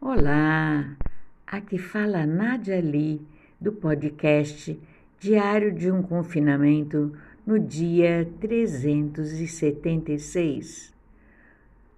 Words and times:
Olá, 0.00 0.96
aqui 1.44 1.76
fala 1.76 2.24
Nádia 2.24 2.80
Lee 2.80 3.20
do 3.60 3.72
podcast 3.72 4.80
Diário 5.18 5.74
de 5.74 5.90
um 5.90 6.04
Confinamento 6.04 7.12
no 7.44 7.58
dia 7.58 8.30
376. 8.40 10.94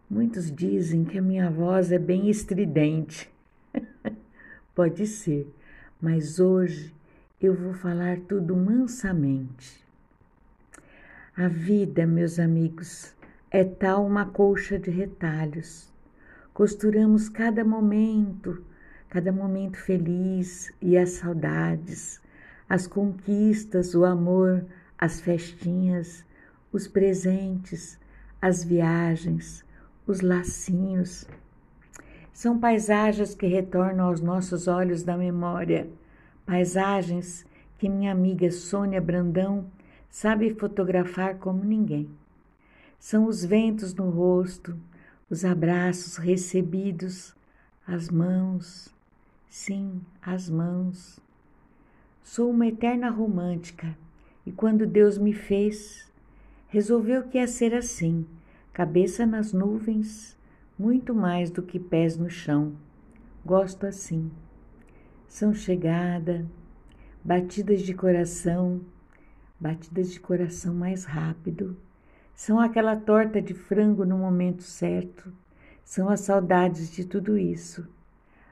Muitos 0.09 0.51
dizem 0.51 1.05
que 1.05 1.19
a 1.19 1.23
minha 1.23 1.51
voz 1.51 1.93
é 1.93 1.99
bem 1.99 2.31
estridente. 2.31 3.31
Pode 4.75 5.07
ser, 5.07 5.47
mas 6.01 6.41
hoje 6.41 6.95
eu 7.39 7.53
vou 7.53 7.75
falar 7.75 8.19
tudo 8.21 8.57
mansamente. 8.57 9.85
A 11.37 11.49
vida, 11.49 12.07
meus 12.07 12.39
amigos, 12.39 13.15
é 13.51 13.63
tal 13.63 14.07
uma 14.07 14.25
colcha 14.25 14.79
de 14.79 14.91
retalhos 14.91 15.90
Costuramos 16.61 17.31
cada 17.31 17.65
momento, 17.65 18.63
cada 19.09 19.33
momento 19.33 19.79
feliz 19.79 20.71
e 20.79 20.95
as 20.95 21.13
saudades, 21.13 22.21
as 22.69 22.87
conquistas, 22.87 23.95
o 23.95 24.05
amor, 24.05 24.67
as 24.99 25.23
festinhas, 25.23 26.23
os 26.71 26.87
presentes, 26.87 27.99
as 28.43 28.63
viagens, 28.63 29.65
os 30.07 30.21
lacinhos. 30.21 31.27
São 32.31 32.59
paisagens 32.59 33.35
que 33.35 33.47
retornam 33.47 34.05
aos 34.05 34.21
nossos 34.21 34.69
olhos 34.69 35.03
da 35.03 35.17
memória, 35.17 35.89
paisagens 36.45 37.47
que 37.79 37.89
minha 37.89 38.13
amiga 38.13 38.51
Sônia 38.51 39.01
Brandão 39.01 39.65
sabe 40.11 40.53
fotografar 40.53 41.37
como 41.37 41.65
ninguém. 41.65 42.11
São 42.99 43.25
os 43.25 43.43
ventos 43.43 43.95
no 43.95 44.11
rosto, 44.11 44.79
os 45.31 45.45
abraços 45.45 46.17
recebidos, 46.17 47.37
as 47.87 48.11
mãos, 48.11 48.93
sim, 49.49 50.01
as 50.21 50.51
mãos. 50.51 51.21
Sou 52.21 52.51
uma 52.51 52.67
eterna 52.67 53.09
romântica 53.09 53.97
e 54.45 54.51
quando 54.51 54.85
Deus 54.85 55.17
me 55.17 55.33
fez, 55.33 56.11
resolveu 56.67 57.23
que 57.23 57.39
ia 57.39 57.47
ser 57.47 57.73
assim, 57.75 58.27
cabeça 58.73 59.25
nas 59.25 59.53
nuvens, 59.53 60.37
muito 60.77 61.15
mais 61.15 61.49
do 61.49 61.63
que 61.63 61.79
pés 61.79 62.17
no 62.17 62.29
chão. 62.29 62.75
Gosto 63.47 63.87
assim. 63.87 64.33
São 65.29 65.55
chegada, 65.55 66.45
batidas 67.23 67.83
de 67.83 67.95
coração, 67.95 68.81
batidas 69.61 70.11
de 70.11 70.19
coração 70.19 70.75
mais 70.75 71.05
rápido 71.05 71.77
são 72.41 72.59
aquela 72.59 72.97
torta 72.97 73.43
de 73.43 73.53
frango 73.53 74.03
no 74.07 74.17
momento 74.17 74.63
certo, 74.63 75.31
são 75.85 76.09
as 76.09 76.21
saudades 76.21 76.91
de 76.91 77.05
tudo 77.05 77.37
isso. 77.37 77.87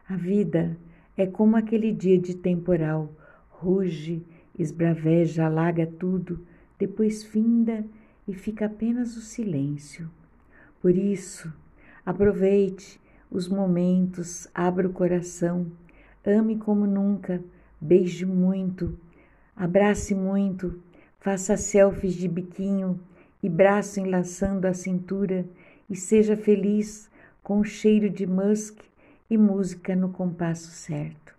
A 0.06 0.14
vida 0.14 0.76
é 1.16 1.26
como 1.26 1.56
aquele 1.56 1.90
dia 1.90 2.18
de 2.18 2.36
temporal, 2.36 3.10
ruge, 3.48 4.22
esbraveja, 4.58 5.46
alaga 5.46 5.86
tudo, 5.86 6.44
depois 6.78 7.24
finda 7.24 7.82
e 8.26 8.34
fica 8.34 8.66
apenas 8.66 9.16
o 9.16 9.22
silêncio. 9.22 10.10
Por 10.82 10.94
isso, 10.94 11.50
aproveite 12.04 13.00
os 13.30 13.48
momentos, 13.48 14.46
abra 14.54 14.86
o 14.86 14.92
coração, 14.92 15.66
ame 16.26 16.58
como 16.58 16.86
nunca, 16.86 17.42
beije 17.80 18.26
muito, 18.26 18.98
abrace 19.56 20.14
muito, 20.14 20.78
faça 21.18 21.56
selfies 21.56 22.12
de 22.12 22.28
biquinho 22.28 23.00
e 23.42 23.48
braço 23.48 24.00
enlaçando 24.00 24.66
a 24.66 24.74
cintura, 24.74 25.44
e 25.88 25.96
seja 25.96 26.36
feliz 26.36 27.08
com 27.42 27.60
o 27.60 27.64
cheiro 27.64 28.10
de 28.10 28.26
musk 28.26 28.78
e 29.30 29.38
música 29.38 29.96
no 29.96 30.10
compasso 30.10 30.70
certo. 30.70 31.37